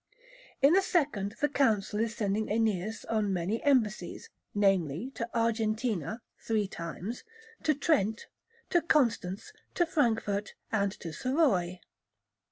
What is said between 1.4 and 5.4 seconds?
the Council is sending Æneas on many embassies namely, to